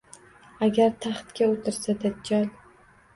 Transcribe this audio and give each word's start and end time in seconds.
Agar 0.67 0.95
taxtda 1.05 1.49
o’tirsa 1.49 1.95
dajjol 2.05 2.49